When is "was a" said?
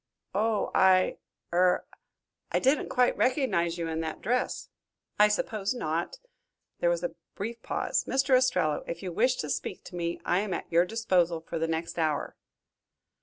6.89-7.13